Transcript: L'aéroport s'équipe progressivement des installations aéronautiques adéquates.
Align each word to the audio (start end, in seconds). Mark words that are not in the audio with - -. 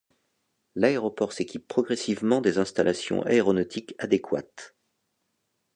L'aéroport 0.73 1.31
s'équipe 1.31 1.67
progressivement 1.67 2.41
des 2.41 2.57
installations 2.57 3.21
aéronautiques 3.21 3.93
adéquates. 3.99 4.75